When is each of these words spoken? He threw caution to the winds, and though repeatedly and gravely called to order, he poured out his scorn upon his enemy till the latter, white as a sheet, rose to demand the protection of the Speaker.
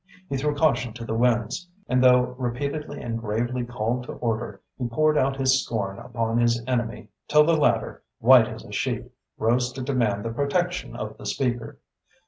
He 0.29 0.35
threw 0.37 0.55
caution 0.55 0.93
to 0.93 1.05
the 1.05 1.13
winds, 1.13 1.67
and 1.87 2.03
though 2.03 2.33
repeatedly 2.39 3.03
and 3.03 3.19
gravely 3.19 3.63
called 3.63 4.03
to 4.05 4.13
order, 4.13 4.59
he 4.75 4.87
poured 4.87 5.15
out 5.15 5.37
his 5.37 5.63
scorn 5.63 5.99
upon 5.99 6.39
his 6.39 6.59
enemy 6.65 7.09
till 7.27 7.43
the 7.43 7.55
latter, 7.55 8.01
white 8.17 8.47
as 8.47 8.65
a 8.65 8.71
sheet, 8.71 9.11
rose 9.37 9.71
to 9.73 9.83
demand 9.83 10.25
the 10.25 10.31
protection 10.33 10.95
of 10.95 11.19
the 11.19 11.27
Speaker. 11.27 11.77